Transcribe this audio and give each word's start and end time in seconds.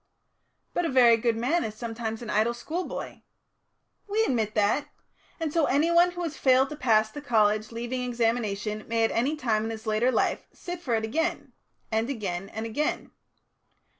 "But 0.73 0.83
a 0.83 0.89
very 0.89 1.15
good 1.15 1.37
man 1.37 1.63
is 1.63 1.75
sometimes 1.75 2.23
an 2.23 2.31
idle 2.31 2.55
schoolboy." 2.55 3.19
"We 4.07 4.23
admit 4.23 4.55
that. 4.55 4.87
And 5.39 5.53
so 5.53 5.65
anyone 5.67 6.13
who 6.13 6.23
has 6.23 6.35
failed 6.39 6.69
to 6.69 6.75
pass 6.75 7.11
the 7.11 7.21
college 7.21 7.71
leaving 7.71 8.01
examination 8.03 8.85
may 8.87 9.03
at 9.03 9.11
any 9.11 9.35
time 9.35 9.69
in 9.69 9.79
later 9.85 10.11
life 10.11 10.47
sit 10.51 10.81
for 10.81 10.95
it 10.95 11.03
again 11.03 11.53
and 11.91 12.09
again 12.09 12.49
and 12.49 12.65
again. 12.65 13.11